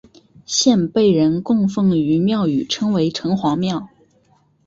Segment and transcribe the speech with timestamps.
[0.47, 3.87] 现被人供奉于庙宇称为城隍庙。